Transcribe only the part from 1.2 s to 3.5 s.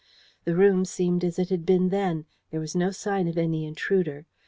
as it had been then; there was no sign of